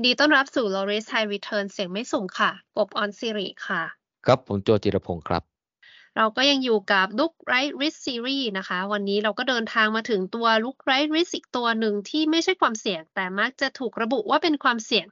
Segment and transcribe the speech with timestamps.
[0.00, 3.82] นดีต้อนรับสู่ Loris High Return เสียงไม่สูงค่ะ กบออนซิริค่ะ
[4.26, 5.42] ครับ ผมโจจิรพงศ์ครับ
[6.16, 15.06] เราก็ยังอยู่กับ Look Right Risk Series นะคะ วันนี้เราก็เดินทางมาถึงตัว Look Right Risk อีกตัวหนึ่งที่ไม่ใช่ความเสี่ยง แต่มักจะถูกระบุว่าเป็นความเสี่ยง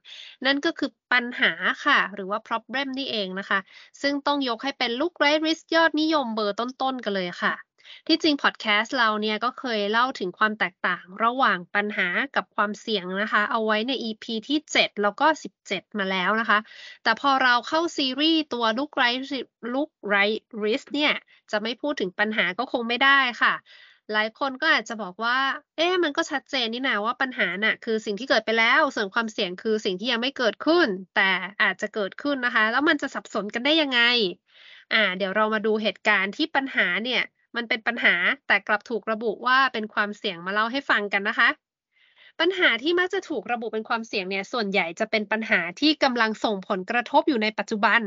[0.46, 1.52] นั่นก็คือปัญหา
[1.84, 3.58] ค่ะ หรือว่า problem นี่เองนะคะ
[4.02, 7.54] ซึ่งต้องยกให้เป็น Look Right Risk ยอดนิยมเบอร์ต้นๆกันเลยค่ะ
[8.06, 15.26] ที่จริงพอดแคสต์เราเนี่ยก็เคยเล่าถึงความแตกต่างระหว่างปัญหากับความเสี่ยงนะคะ เอาไว้ใน EP ที่ 7 แล้วก็
[15.62, 16.58] 17 มาแล้วนะคะ
[17.02, 19.04] แต่พอเราเข้าซีรีส์ตัวลุกไร
[19.74, 20.16] ลุกไร
[20.64, 21.12] ริสเนี่ย
[21.50, 23.54] จะไม่พูดถึงปัญหาก็คงไม่ได้ค่ะ
[24.12, 25.38] หลายคนก็อาจจะบอกว่า
[25.76, 31.30] เอ๊ะ มันก็ชัดเจนนี่นะว่าปัญหาน่ะ คือสิ่งที่เกิดไปแล้ว ส่วนความเสี่ยงคือสิ่งที่ยังไม่เกิดขึ้น แต่
[31.62, 34.00] อาจจะเกิดขึ้นนะคะ แล้วมันจะสับสนกันได้ยังไง
[34.92, 37.22] อ่า เดี๋ยวเรามาดูเหตุการณ์ที่ปัญหาเนี่ย
[37.58, 38.14] มันเป็นปัญหา
[38.46, 41.48] แต่กลับถูกระบุว่าเป็นความเสี่ยงมาเล่าให้ฟังกันนะคะ
[42.40, 48.00] ปัญหาที่มักจะถูกระบุเป็นความเสี่ยงเนี่ยส่วนใหญ่จะเป็นปัญหาที่กำลังส่งผลกระทบอยู่ในปัจจุบัน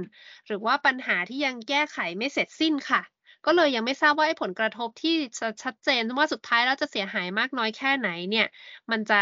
[0.48, 3.02] หรือว่าปัญหาที่ยังแก้ไขไม่เสร็จสิ้นค่ะ
[3.46, 8.48] ก็เลยยังไม่ทราบว่าไอ้ผลกระทบที่จะชัดเจนว่าสุดท้ายแล้วจะเสียหายมากน้อยแค่ไหนเนี่ย
[8.92, 9.22] มันจะ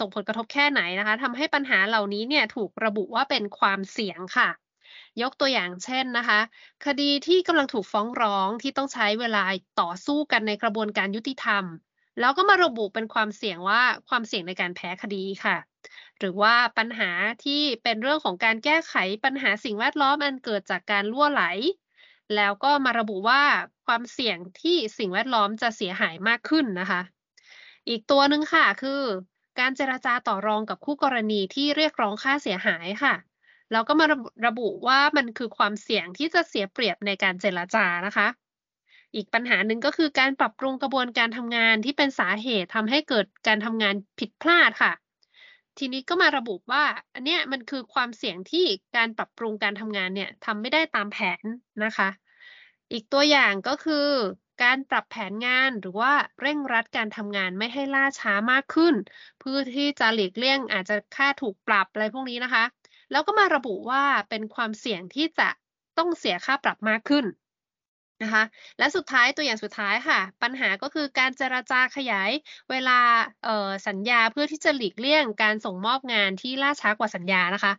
[0.00, 4.48] ส่งผลกระทบแค่ไหนนะคะทำให้ปัญหาเหล่านี้เนี่ยถูกระบุว่าเป็นความเสี่ยงค่ะ
[5.22, 6.40] ยกตัวอย่างเช่นนะคะ
[6.86, 9.44] คดีที่กำลังถูกฟ้องร้องที่ต้องใช้เวลา
[9.80, 11.64] ต่อสู้กันในกระบวนการยุติธรรม
[12.20, 15.56] แล้วก็มาระบุเป็นความเสี่ยงว่าความเสี่ยงในการแพ้คดีค่ะ
[16.18, 17.10] หรือว่าปัญหา
[17.44, 21.44] ที่เป็นเรื่องของการแก้ไขปัญหาสิ่งแวดล้อมอันเกิดจากการล่วไหล
[22.36, 23.42] แล้วก็มาระบุว่า
[23.86, 27.00] ความเสี่ยงที่สิ่งแวดล้อมจะเสียหายมากขึ้นนะคะ
[27.88, 29.02] อีกตัวหนึ่งค่ะคือ
[29.58, 33.14] การเจราจาต่อรองกับคู่กรณีที่เรียกร้องค่าเสียหายค่ะ
[33.72, 34.06] แล้วก็มา
[34.46, 38.28] ระบุว่ามันคือความเสี่ยงที่จะเสียเปรียบในการเจรจานะคะ
[39.14, 44.92] อีกปัญหาหนึ่งก็คือการปรับปรุงกระบวนการทำงานที่เป็นสาเหตุทำให้เกิดการทำงานผิดพลาดค่ะ
[45.78, 48.66] ทีนี้ก็มาระบุว่า อันเนี้ยมันคือความเสี่ยงที่
[48.96, 51.44] การปรับปรุงการทำงานเนี่ยทำไม่ได้ตามแผน
[51.84, 52.08] นะคะ
[52.92, 54.08] อีกตัวอย่างก็คือ
[54.62, 58.94] การปรับแผนงานหรือว่าเร่งรัดการทำงานไม่ให้ล่าช้ามากขึ้น
[59.40, 62.64] เพื่อที่จะหลีกเลี่ยงอาจจะค่าถูกปรับอะไรพวกนี้นะคะ
[63.10, 65.48] แล้วก็มาระบุว่าเป็นความเสี่ยงที่จะ
[65.98, 67.24] ต้องเสียค่าปรับมากขึ้น
[68.22, 68.44] นะคะ
[68.78, 72.30] และสุดท้ายตัวอย่างสุดท้ายค่ะ ปัญหาก็คือการเจราจาขยาย
[72.70, 72.98] เวลา
[73.88, 77.72] สัญญาเพื่อที่จะหลีกเลี่ยงการส่งมอบงานที่ล่าช้ากว่าสัญญานะคะ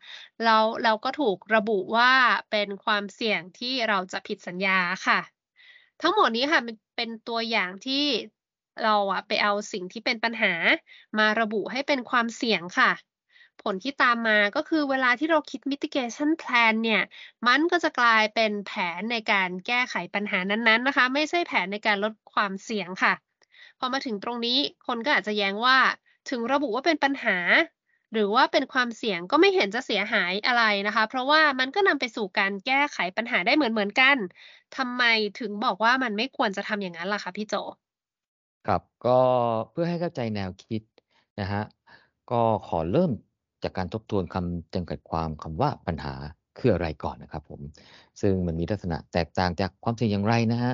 [0.43, 2.11] เราเราก็ถูกระบุว่า
[2.51, 5.19] เป็นความเสี่ยงที่เราจะผิดสัญญาค่ะ
[6.01, 6.61] ทั้งหมดนี้ค่ะ
[6.95, 8.05] เป็นตัวอย่างที่
[8.83, 10.53] เราอะไปเอาสิ่งที่เป็นปัญหา
[11.17, 12.91] มาระบุให้เป็นความเสี่ยงค่ะ
[13.63, 17.01] ผลที่ตามมาก็คือเวลาที่เราคิด mitigation plan เนี่ย
[17.47, 23.13] มันก็จะกลายเป็นแผนในการแก้ไขปัญหานั้นๆนะคะ ไม่ใช่แผนในการลดความเสี่ยงค่ะ
[23.79, 24.57] พอมาถึงตรงนี้
[24.87, 25.77] คนก็อาจจะแย้งว่า
[26.29, 27.37] ถึงระบุว่าเป็นปัญหา
[28.13, 34.17] หรือว่าเป็นความเสี่ยงก็ไม่เห็นจะเสียหายอะไรนะคะ เพราะว่ามันก็นำไปสู่การแก้ไขปัญหาได้เหมือนๆกัน
[34.77, 35.03] ทำไม
[35.39, 37.55] ถึงบอกว่ามันไม่ควรจะทำอย่างนั้นล่ะคะพี่โจ
[38.65, 39.19] ครับก็
[39.71, 40.81] เพื่อให้เข้าใจแนวคิด
[41.39, 41.61] นะฮะ
[42.31, 43.11] ก็ขอเริ่ม
[43.63, 46.13] จากการทบทวนคำจำกัดความคำว่าปัญหา
[46.57, 47.61] คืออะไรก่อนนะครับผม
[48.21, 50.73] ซึ่งมันมีลักษณะแตกต่างจากความเสี่ยงอย่างไรนะฮะ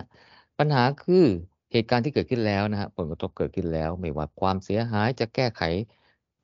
[0.59, 1.25] ปัญหาคือ
[1.71, 5.61] เหตุการณ์ที่เกิดขึ้นแล้วนะฮะผลกระทบเกิดขึ้นแล้ว ไม่ว่าความเสียหายจะแก้ไข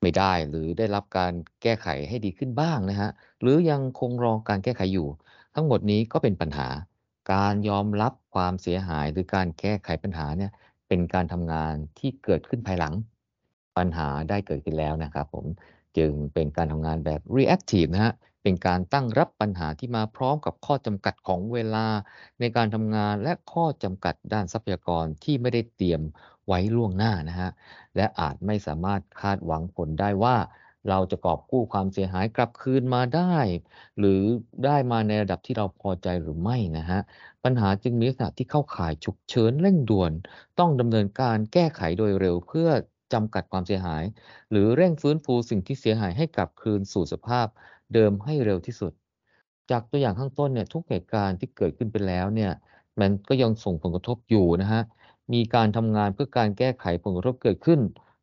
[0.00, 1.32] ไม่ได้ หรือได้รับการ
[1.62, 3.10] แก้ไขให้ดีขึ้นบ้างนะฮะ
[3.40, 5.08] หรือยังคงรอการแก้ไขอยู่
[5.54, 6.68] ทั้งหมดนี้ก็เป็นปัญหา
[7.32, 10.50] การยอมรับความเสียหายหรือการแก้ไขปัญหาเนี่ย
[10.88, 12.94] เป็นการทำงานที่เกิดขึ้นภายหลัง
[13.76, 15.46] ปัญหาได้เกิดขึ้นแล้วนะครับผม
[15.96, 21.86] จึงเป็นการทำงานแบบ reactive นะฮะเป็นการตั้งรับปัญหาที่มาพร้อมกับข้อจำกัดของเวลา
[22.40, 26.02] ในการทำงานและข้อจำกัดด้านทรัพยากรที่ไม่ได้เตรียม
[26.46, 27.50] ไว้ล่วงหน้านะฮะ
[27.96, 30.36] และอาจไม่สามารถคาดหวังผลได้ว่า
[30.88, 33.36] เราจะกอบกู้ความเสียหายกลับคืนมาได้
[33.98, 34.20] หรือ
[34.64, 37.00] ได้มาในระดับที่เราพอใจหรือไม่นะฮะ
[37.44, 40.12] ปัญหาจึงมีลักษณะที่เข้าข่ายฉุกเฉินเร่งด่วน
[40.58, 42.68] ต้องดำเนินการแก้ไขโดยเร็วเพื่อ
[43.12, 44.04] จำกัดความเสียหาย
[44.50, 47.46] หรือเร่งฟื้นฟูสิ่งที่เสียหายให้กลับคืนสู่สภาพ
[47.94, 48.92] เดิมให้เร็วที่สุด
[49.70, 52.52] จากตัวอย่างข้างต้นเนี่ยทุกเหตุการณ์ที่เกิดขึ้นไปแล้วเนี่ย
[53.00, 54.82] มันก็ยังส่งผลกระทบอยู่นะฮะ
[55.32, 57.80] มีการทำงานเพื่อการแก้ไขผลกระทบเกิดขึ้น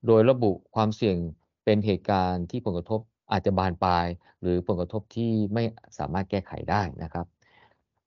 [0.08, 1.18] โดยระบุความเสี่ยง
[1.64, 3.00] เป็นเหตุการณ์ที่ผลกระทบ
[3.32, 4.06] อาจจะบานปลาย
[4.42, 5.64] หรือผลกระทบที่ไม่
[5.98, 7.26] สามารถแก้ไขได้นะครับ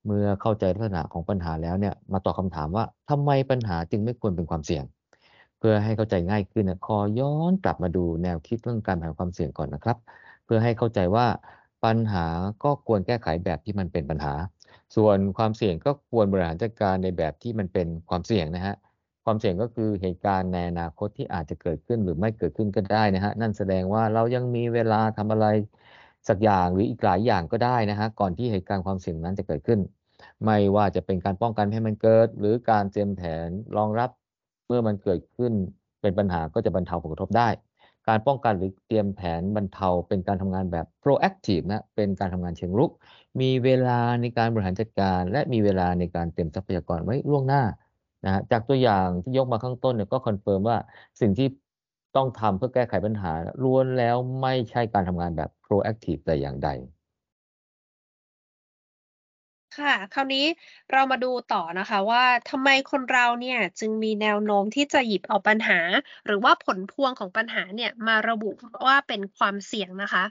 [0.07, 4.85] เมื่อเข้าใจลักษณะของปัญหาแล้วเนี่ยมาตอบคาถามว่าทำไมปัญหาจึงไม่ควรเป็นความเสี่ยง
[5.59, 9.97] เพื่อให้เข้าใจง่ายขึ้นนะขอย้อนกลับมาดูแนวคิดเรื่องการแบ่งความเสี่ยงก่อนนะครับ
[10.45, 11.27] เพื่อให้เข้าใจว่า
[11.85, 12.27] ปัญหา
[12.65, 14.35] ก็ควรแก้ไขแบบที่มันเป็นปัญหา
[14.97, 25.47] ส่วนความเสี่ยงก็ควรบริหารจัดการในแบบที่มันเป็นความเสี่ยงนะฮะคความเสี่ยงก็คือเหตุการณ์ในอนาคตที่อาจจะเกิดขึ้นหรือไม่เกิดขึ้นก็ได้นะฮะนั่นแสดงว่าเรายังมีเวลาทำอะไร
[26.29, 29.81] สักอย่างหรืออีกหลายอย่างก็ได้นะฮะก่อนที่เหตุการณ์ความเสี่ยงนั้นจะเกิดขึ้น
[30.45, 34.11] ไม่ว่าจะเป็นการป้องกันให้มันเกิด หรือการเตรียมแผนรองรับ
[34.69, 35.53] เมื่อมันเกิดขึ้น
[36.01, 37.49] เป็นปัญหาก็จะบรรเทาผลกระทบได้
[38.09, 42.91] การป้องกันหรือเตรียมแผนบรรเทาเป็นการทำงานแบบ proactive นะ เป็นการทำงานเชิงรุก
[43.41, 47.63] มีเวลาในการบริหารจัดการ และมีเวลาในการเตรียมทรัพยากรไว้ล่วงหน้า
[48.25, 50.77] นะฮะจากตัวอย่างที่ยกมาข้างต้นเนี่ยก็คอนเฟิร์มว่า
[51.21, 51.49] สิ่งที่
[52.17, 53.33] ต้องทำเพื่อแก้ไขปัญหา
[53.63, 56.69] ล้วนแล้วไม่ใช่การทำงานแบบ proactive แต่อย่างใด
[59.81, 60.47] ค่ะ คราวนี้
[60.93, 65.81] เรามาดูต่อนะคะว่าทำไมคนเราเนี่ยจึงมีแนวโน้มที่จะหยิบเอาปัญหา
[66.27, 68.51] หรือว่าผลพวงของปัญหาเนี่ยมาระบุ
[68.87, 70.25] ว่าเป็นความเสี่ยงนะคะ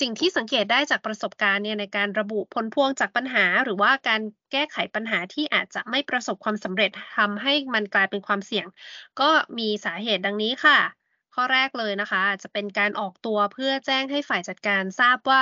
[0.00, 4.20] สิ่งที่สังเกตได้จากประสบการณ์เนี่ยในการระบุผลพวงจากปัญหา หรือว่าการ
[4.52, 8.66] แก้ไขปัญหาที่อาจจะไม่ประสบความสำเร็จทำให้มันกลายเป็นความเสี่ยง
[9.20, 10.78] ก็มีสาเหตุดังนี้ค่ะ
[11.34, 15.40] ข้อแรกเลยนะคะอาจจะเป็นการออกตัวเพื่อแจ้งให้ฝ่ายจัดการทราบว่า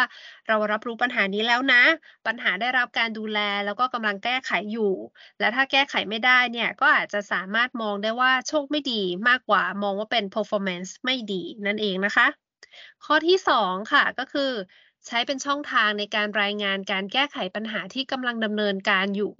[0.48, 1.82] เรารับรู้ปัญหานี้แล้วนะ
[2.26, 4.92] ปัญหาได้รับการดูแลแล้วก็กำลังแก้ไขอยู่
[5.40, 12.26] และถ้าแก้ไขไม่ได้เนี่ยก็อาจจะสามารถมองได้ว่าโชคไม่ดีมากกว่ามองว่าเป็น performance ไม่ดีนั่นเองนะคะ
[13.04, 14.52] ข้อที่สองค่ะก็คือ
[15.08, 19.32] ใช้เป็นช่องทางในการรายงานการแก้ไขปัญหาที่กำลังดำเนินการอยู่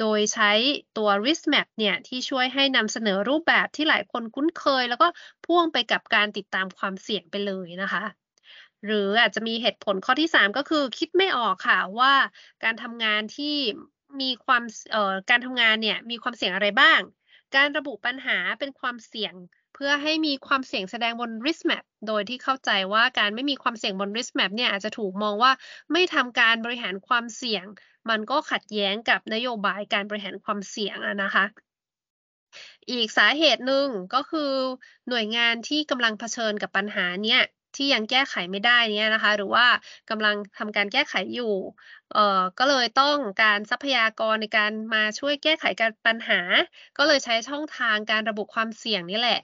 [0.00, 0.52] โดยใช้
[0.96, 5.06] ตัว risk map เนี่ยที่ช่วยให้นำเสนอรูปแบบที่หลายคนคุ้นเคย แล้วก็
[5.44, 8.04] พ่วงไปกับการติดตามความเสี่ยงไปเลยนะคะ
[8.86, 12.14] หรืออาจจะมีเหตุผลข้อที่ 3 ก็คือคิดไม่ออกค่ะว่า
[12.64, 13.56] การทำงานที่
[14.20, 14.62] มีความ
[15.30, 17.00] การทำงานเนี่ยมีความเสี่ยงอะไรบ้าง
[17.56, 19.34] การระบุปัญหาเป็นความเสี่ยง
[19.84, 25.52] พื่อให้มีความเสี่ยงแสดงบน risk map โดยที่เข้าใจว่าการไม่มีความเสี่ยงบน risk map เนี่ยอาจจะถูกมองว่า
[25.92, 27.64] ไม่ทำการบริหารความเสี่ยง
[28.10, 31.44] มันก็ขัดแย้งกับนโยบายการบริหารความเสี่ยงอะนะคะ
[32.90, 34.52] อีกสาเหตุหนึ่งก็คือ
[35.08, 37.40] หน่วยงานที่กำลังเผชิญกับปัญหาเนี่ย
[37.76, 39.66] ที่ยังแก้ไขไม่ได้เนี่ยนะคะ หรือว่า
[40.10, 41.54] กำลังทำการแก้ไขอยู่
[42.12, 46.40] เอ่อก็เลยต้องการทรัพยากรในการมาช่วยแก้ไขการปัญหา
[46.96, 49.38] ก็เลยใช้ช่องทางการระบุความเสี่ยงนี่แหละ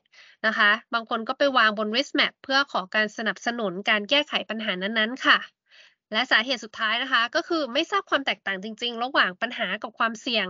[0.47, 5.58] นะคะ บางคนก็ไปวางบน risk map เพื่อขอการสนับสนุนการแก้ไขปัญหานั้นๆค่ะ
[6.13, 10.47] และสาเหตุสุดท้ายนะคะ ก็คือไม่ทราบความแตกต่างจริง ๆ ระหว่างปัญหากับความเสี่ยง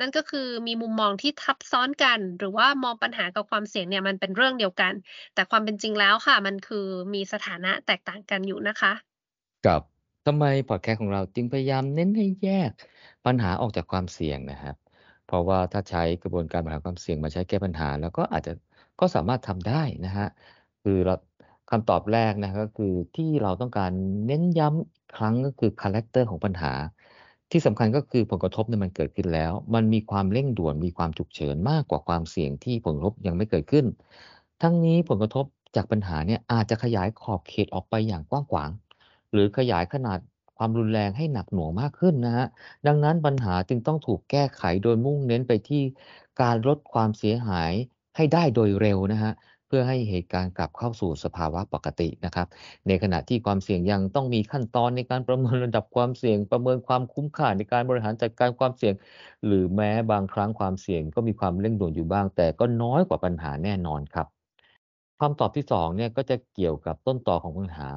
[0.00, 4.92] นั่นก็คือมีมุมมองที่ทับซ้อนกัน หรือว่ามองปัญหากับความเสี่ยงเนี่ยมันเป็นเรื่องเดียวกัน
[5.34, 8.92] แต่ความเป็นจริงแล้วค่ะ มันคือมีสถานะแตกต่างกันอยู่นะคะ
[9.66, 9.80] กับ
[10.26, 12.70] ทำไมพอดแคสต์ของเราจึงพยายามเน้นให้แยก
[13.26, 14.76] ปัญหาออกจากความเสี่ยงนะครับ
[15.26, 18.52] เพราะว่าถ้าใช้กระบวนการบริหารความเสี่ยงมาใช้แก้ปัญหา แล้วก็อาจจะ
[19.00, 20.28] ก็สามารถทำได้นะฮะ
[20.82, 21.14] คือเรา
[21.72, 23.92] คำตอบแรกนะก็คือที่เราต้องการ
[24.26, 26.72] เน้นย้ำอีกครั้งก็คือคาแรคเตอร์ของปัญหา
[27.50, 33.84] ที่สำคัญก็คือผลกระทบเนี่ยมันเกิดขึ้นแล้ว มันมีความเร่งด่วนมีความฉุกเฉินมากกว่าความเสี่ยงที่ผลกระทบยังไม่เกิดขึ้น
[34.62, 35.44] ทั้งนี้ผลกระทบ
[35.76, 38.70] จากปัญหาเนี่ยอาจจะขยายขอบเขตออกไปอย่างกว้างขวาง
[39.32, 40.18] หรือขยายขนาด
[40.56, 42.46] ความรุนแรงให้หนักหน่วงมากขึ้นนะฮะ
[42.86, 45.82] ดังนั้นปัญหาจึงต้องถูกแก้ไขโดยมุ่งเน้นไปที่
[46.40, 47.72] การลดความเสียหาย
[48.16, 49.32] ให้ได้โดยเร็วนะฮะ
[49.74, 52.46] พื่อให้เหตุการณ์กลับเข้าสู่สภาวะปกตินะครับ
[52.88, 58.94] ในขณะที่ความเสี่ยงยังต้องมีขั้นตอนในการประเมินระดับความเสี่ยง ประเมินความคุ้มค่าในการบริหารจัดการความเสี่ยง
[59.46, 64.26] หรือแม้บางครั้งความเสี่ยงก็มีความเร่งด่วนอยู่บ้าง แต่ก็น้อยกว่าปัญหาแน่นอนครับ
[65.20, 67.90] คำตอบที่สองเนี่ยก็จะเกี่ยวกับต้นตอของปัญหา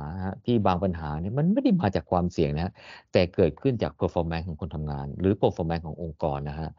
[0.45, 2.73] ที่บางปัญหาเนี่ยมันไม่ได้มาจากความเสี่ยงนะ
[3.11, 6.69] แต่เกิดขึ้นจาก performance ของคนทำงาน หรือ performance ขององค์กรนะฮะ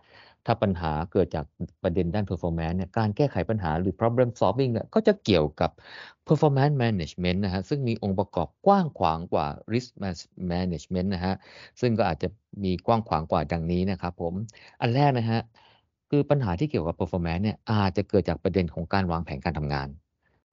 [0.47, 1.45] ถ้าปัญหาเกิดจาก
[1.83, 5.71] ประเด็นด้าน performance เนี่ยการแก้ไขปัญหาหรือ problem solving เนี่ยก็จะเกี่ยวกับ
[6.29, 9.91] performance management นะฮะซึ่งมีองค์ประกอบกว้างขวางกว่า risk
[10.53, 11.35] management นะฮะ
[11.81, 12.29] ซึ่งก็อาจจะ
[12.65, 14.35] มีกว้างขวางกว่าดังนี้นะครับผม
[14.81, 15.41] อันแรกนะฮะ
[16.11, 19.89] คือปัญหาที่เกี่ยวกับ performance เนี่ยอาจจะเกิดจากประเด็นของการวางแผนการทำงาน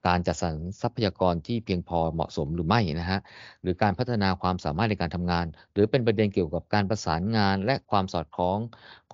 [0.08, 3.20] การจัดสรรทรัพยากรที่เพียงพอเหมาะสมหรือไม่นะฮะ
[3.62, 8.58] หรือการพัฒนาความสามารถในการทำงาน หรือเป็นประเด็นเกี่ยวกับการประสานงาน และความสอดคล้อง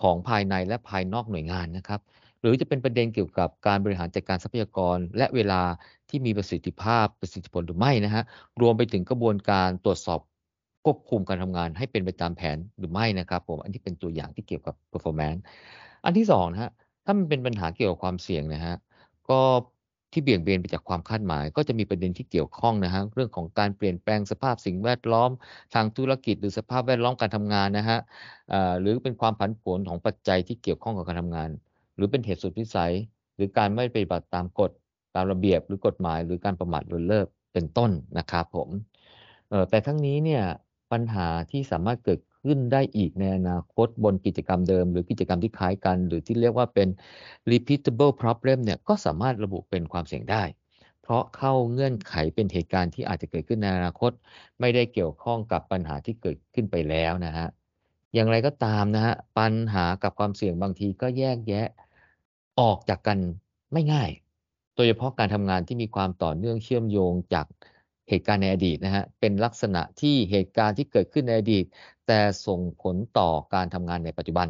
[0.01, 2.01] ของภายในและภายนอกหน่วยงานนะครับ
[2.41, 5.61] หรือจะเป็นประเด็นเกี่ยวกับการบริหารจัดการทรัพยากร และเวลา
[6.09, 8.23] ที่มีประสิทธิภาพประสิทธิผลหรือไม่นะฮะ
[8.61, 10.19] รวมไปถึงกระบวนการตรวจสอบ
[10.85, 15.39] ควบคุมการทำงานให้เป็นไปตามแผนหรือไม่นะครับผมอันที่เป็นตัวอย่างที่เกี่ยวกับ performance
[16.05, 16.71] อันที่สองนะฮะ
[17.05, 18.75] ถ้ามันเป็นปัญหาเกี่ยวกับความเสี่ยงนะฮะ
[19.29, 19.41] ก็
[20.11, 25.29] ที่เบี่ยงเบนไปจากความคาดหมาย ก็จะมีประเด็นที่เกี่ยวข้องนะฮะเรื่องของการเปลี่ยนแปลงสภาพสิ่งแวดล้อม
[25.73, 27.99] ทางธุรกิจหรือสภาพแวดล้อมการทำงานนะฮะ
[28.81, 31.49] หรือเป็นความผันผวนของปัจจัยที่เกี่ยวข้องกับการทำงาน
[31.95, 32.93] หรือเป็นเหตุสุดวิสัย
[33.35, 34.71] หรือการไม่ปฏิบัติตามกฎ
[35.15, 38.69] ตามระเบียบหรือกฎหมาย หรือการประมาทเลินเล่อเป็นต้นนะครับผม
[39.69, 40.43] แต่ทั้งนี้เนี่ย
[40.91, 46.87] ปัญหาที่สามารถเกิด ขึ้นได้อีกในอนาคตบนกิจกรรมเดิม หรือกิจกรรมที่คล้ายกัน หรือที่เรียกว่าเป็น
[47.51, 50.43] repeatable problem เนี่ยก็สามารถระบุเป็นความเสี่ยงได้
[51.01, 54.11] เพราะเข้าเงื่อนไขเป็นเหตุการณ์ที่อาจจะเกิดขึ้นในอนาคต
[54.59, 57.47] ไม่ได้เกี่ยวข้องกับปัญหาที่เกิดขึ้นไปแล้วนะฮะ
[58.13, 61.67] อย่างไรก็ตามนะฮะปัญหากับความเสี่ยงบางทีก็แยกแยะ
[62.59, 63.17] ออกจากกัน
[63.73, 64.09] ไม่ง่าย
[64.75, 67.47] โดยเฉพาะการทำงานที่มีความต่อเนื่องเชื่อมโยงจาก
[68.09, 71.65] เหตุการณ์ในอดีตนะฮะเป็นลักษณะที่เหตุการณ์ที่เกิดขึ้นในอดีต
[72.09, 74.47] แต่ส่งผลต่อการทำงานในปัจจุบัน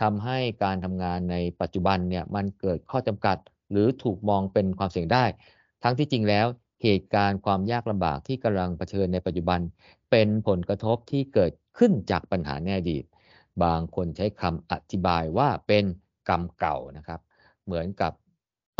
[0.00, 3.36] ทำให้การทำงานในปัจจุบันเนี่ยมันเกิดข้อจำกัด
[3.70, 5.24] หรือถูกมองเป็นความเสี่ยงได้
[5.82, 6.46] ทั้งที่จริงแล้ว
[6.82, 9.60] เหตุการณ์ความยากลำบากที่กำลังเผชิญในปัจจุบัน
[10.10, 13.04] เป็นผลกระทบที่เกิดขึ้นจากปัญหาในอดีต
[13.62, 15.84] บางคนใช้คำอธิบายว่าเป็น
[16.28, 17.20] กรรมเก่านะครับ
[17.64, 18.12] เหมือนกับ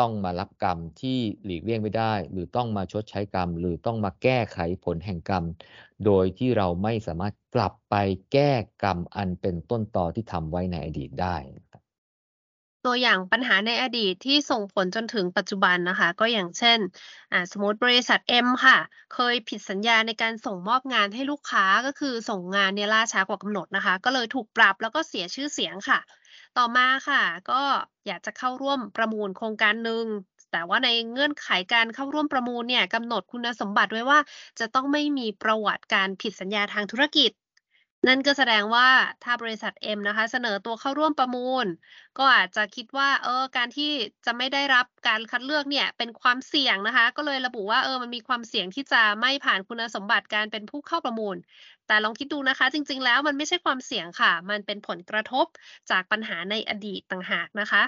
[0.01, 5.45] ต้องมารับกรรมที่หลีกเลี่ยงไม่ได้ หรือต้องมาชดใช้กรรม หรือต้องมาแก้ไขผลแห่งกรรม
[6.05, 7.95] โดยที่เราไม่สามารถกลับไป
[8.33, 11.37] แก้กรรมอันเป็นต้นตอที่ทำไว้ในอดีตได้
[12.87, 16.79] ตัวอย่างปัญหาในอดีตที่ส่งผลจนถึงปัจจุบันนะคะ ก็อย่างเช่น
[17.51, 18.79] สมมติบริษัท M ค่ะ
[19.15, 25.99] เคยผิดสัญญาในการส่งมอบงานให้ลูกค้าก็คือส่งงานเนี่ยล่าช้ากว่ากำหนดนะคะ ก็เลยถูกปรับแล้วก็เสียชื่อเสียงค่ะ
[26.59, 27.63] ต่อมาค่ะ ก็
[28.07, 30.07] อยากจะเข้าร่วมประมูลโครงการหนึ่ง
[30.53, 34.19] แต่ว่าในเงื่อนไขการเข้าร่วมประมูลเนี่ยกำหนดคุณสมบัติไว้ว่า
[34.59, 37.31] จะต้องไม่มีประวัติการผิดสัญญาทางธุรกิจ
[38.09, 38.89] นั่นก็แสดงว่า
[39.25, 41.67] ถ้าบริษัท M นะคะ เสนอตัวเข้าร่วมประมูล
[42.19, 43.91] ก็อาจจะคิดว่าเออการที่
[44.27, 51.37] จะไม่ได้รับการคัดเลือกเนี่ยเป็นความเสี่ยงนะคะ ก็เลยระบุว่าเออมันมีความเสี่ยงที่จะไม่ผ่านคุณสมบัติการเป็นผู้เข้าประมูล
[51.87, 55.47] แต่ลองคิดดูนะคะ จริง ๆ แล้วมันไม่ใช่ความเสี่ยงค่ะ มันเป็นผลกระทบ
[55.91, 57.83] จากปัญหาในอดีตต่างหากนะคะ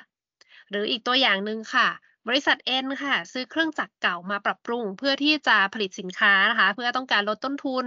[0.71, 1.89] หรืออีกตัวอย่างหนึ่งค่ะ
[2.29, 7.87] บริษัท N ค่ะ ซื้อเครื่องจักรเก่ามาปรับปรุง เพื่อที่จะผลิตสินค้านะคะ เพื่อต้องการลดต้นทุน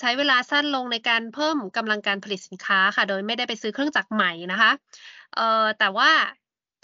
[0.00, 4.72] ใช้เวลาสั้นลงในการเพิ่มกำลังการผลิตสินค้าค่ะ โดยไม่ได้ไปซื้อเครื่องจักรใหม่นะคะ
[5.34, 6.10] เอ่อแต่ว่า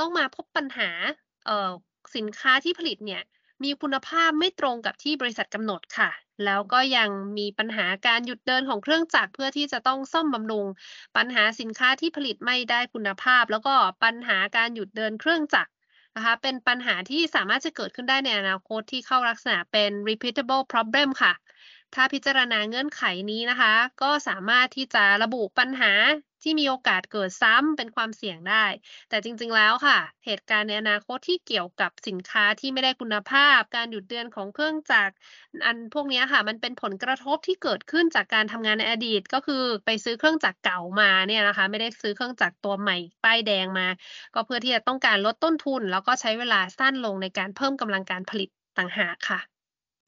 [0.01, 0.91] ต้องมาพบปัญหา
[1.47, 1.71] เอ่อ
[2.17, 3.23] สินค้าที่ผลิตเนี่ย
[3.65, 6.11] มีคุณภาพไม่ตรงกับที่บริษัทกำหนดค่ะ
[6.45, 10.67] แล้วก็ยังมีปัญหาการหยุดเดินของเครื่องจักรเพื่อที่จะต้องซ่อมบำรุง
[11.17, 15.71] ปัญหาสินค้าที่ผลิตไม่ได้คุณภาพ แล้วก็ปัญหาการหยุดเดินเครื่องจักร
[16.21, 21.33] นะคะ เป็นปัญหาที่สามารถจะเกิดขึ้นได้ในอนาคตที่เข้าลักษณะเป็น repeatable problem ค่ะ
[21.95, 25.93] ถ้าพิจารณาเงื่อนไขนี้นะคะ ก็สามารถที่จะระบุปัญหา
[26.43, 28.65] ที่มีโอกาสเกิดซ้ำเป็นความเสี่ยงได้
[29.09, 35.15] แต่จริงๆแล้วค่ะ เหตุการณ์ในอนาคตที่เกี่ยวกับสินค้าที่ไม่ได้คุณภาพ การหยุดเดือนของเครื่องจักร
[35.65, 43.87] อันพวกนี้ค่ะ มันเป็นผลกระทบที่เกิดขึ้นจากการทำงานในอดีต ก็คือไปซื้อเครื่องจักรเก่ามาเนี่ยนะคะ ไม่ได้ซื้อเครื่องจักรตัวใหม่ป้ายแดงมา
[44.35, 49.41] ก็เพื่อที่จะต้องการลดต้นทุน แล้วก็ใช้เวลาสั้นลงในการเพิ่มกำลังการผลิตต่างหากค่ะ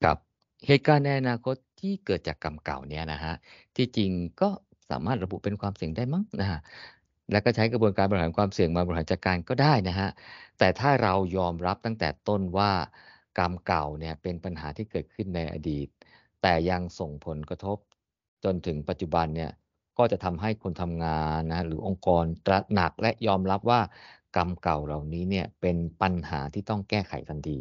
[0.03, 0.19] ครับ
[0.67, 3.35] เหตุการณ์ในอนาคตที่เกิดจากกรรมเก่าเนี่ยนะฮะ
[3.77, 4.11] ที่จริง
[4.41, 4.51] ก็
[4.93, 6.61] สามารถระบุเป็นความเสี่ยงได้มั้งนะฮะ
[7.33, 10.09] แล้วก็ใช้กระบวนการบริหารความเสี่ยงมาบริหารจัดการก็ได้นะฮะ
[10.59, 12.73] แต่ถ้าเรายอมรับตั้งแต่ต้นว่า
[13.39, 15.89] กรรมเก่าเนี่ยเป็นปัญหาที่เกิดขึ้นในอดีต
[16.43, 17.79] แต่ยังส่งผลกระทบ
[18.45, 19.51] จนถึงปัจจุบันเนี่ย
[19.99, 23.81] ก็จะทำให้คนทำงานนะหรือองค์กรตระหนักและยอมรับว่า
[24.37, 27.59] กรรมเก่าเหล่านี้เนี่ยเป็นปัญหาที่ต้องแก้ไขทันที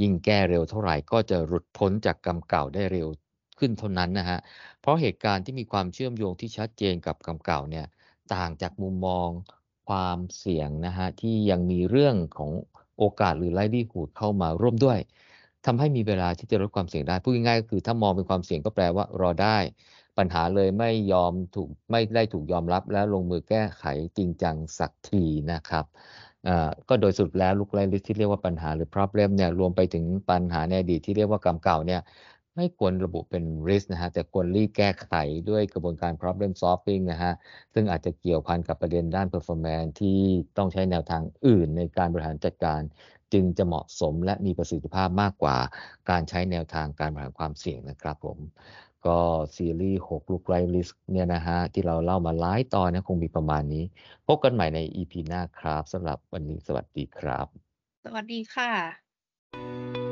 [0.00, 3.08] ยิ่งแก้เร็วเท่าไหร่ก็จะหลุดพ้นจากกรรมเก่าได้เร็ว
[3.58, 4.38] ขึ้นเท่านั้นนะฮะ
[4.80, 7.86] เพราะเหตุการณ์ที่มีความเชื่อมโยงที่ชัดเจนกับกรรมเก่าเนี่ย
[8.34, 9.28] ต่างจากมุมมอง
[9.88, 12.50] ความเสี่ยงนะฮะที่ยังมีเรื่องของ
[12.98, 14.98] โอกาสหรือไล่ดีหูดเข้ามาร่วมด้วย
[15.66, 19.58] ทำให้มีเวลาที่จะลดความเสี่ยงได้พูดง่ายๆก็คือถ้ามองเป็นความเสี่ยงก็แปลว่ารอได้
[20.18, 23.84] ปัญหาเลยไม่ยอมถูกไม่ได้ถูกยอมรับแล้วลงมือแก้ไข
[24.16, 25.84] จริงจังสักทีนะครับ
[26.88, 32.00] ก็โดยสุดแล้วลุกไล่ลิสที่เรียกว่าปัญหาหรือ problem เนี่ยรวมไปถึงปัญหาในอดีตที่เรียกว่ากรรมเก่าเนี่ย
[32.56, 35.12] ไม่ควรระบุเป็น risk นะฮะแต่ควรรีบแก้ไข
[35.50, 37.32] ด้วยกระบวนการ problem solving นะฮะ
[37.74, 40.20] ซึ่งอาจจะเกี่ยวพันกับประเด็นด้าน performance ที่
[40.56, 42.80] ต้องใช้แนวทางอื่นในการบริหารจัดการ
[43.32, 45.56] จึงจะเหมาะสมและมีประสิทธิภาพมากกว่า
[46.10, 48.38] การใช้แนวทางการบริหารความเสี่ยงนะครับผม
[49.06, 49.18] ก็
[49.56, 53.84] ซีรีส์6ลูกไรลิสเนี่ยนะฮะ ที่เราเล่ามาหลายตอนนะคงมีประมาณนี้
[54.26, 57.46] พบกันใหม่ใน EP หน้าครับสำหรับวันนี้สวัสดีครับ
[58.04, 60.09] สวัสดีค่ะ